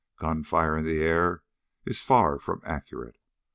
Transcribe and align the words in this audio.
Gunfire 0.17 0.75
in 0.79 0.83
the 0.83 1.03
air 1.03 1.43
is 1.85 2.01
far 2.01 2.39
from 2.39 2.61
accurate. 2.65 3.17